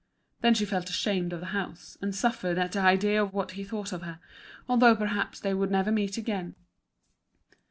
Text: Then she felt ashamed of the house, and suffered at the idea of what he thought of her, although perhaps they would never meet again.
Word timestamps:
Then 0.39 0.55
she 0.55 0.65
felt 0.65 0.89
ashamed 0.89 1.31
of 1.31 1.41
the 1.41 1.45
house, 1.53 1.95
and 2.01 2.15
suffered 2.15 2.57
at 2.57 2.71
the 2.71 2.79
idea 2.79 3.21
of 3.21 3.33
what 3.35 3.51
he 3.51 3.63
thought 3.63 3.93
of 3.93 4.01
her, 4.01 4.19
although 4.67 4.95
perhaps 4.95 5.39
they 5.39 5.53
would 5.53 5.69
never 5.69 5.91
meet 5.91 6.17
again. 6.17 6.55